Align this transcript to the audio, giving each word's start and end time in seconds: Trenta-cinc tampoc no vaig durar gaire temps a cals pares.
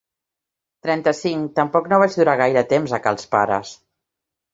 Trenta-cinc 0.85 1.51
tampoc 1.59 1.89
no 1.91 1.99
vaig 2.03 2.17
durar 2.21 2.35
gaire 2.39 2.63
temps 2.73 2.95
a 2.99 3.01
cals 3.05 3.29
pares. 3.37 3.75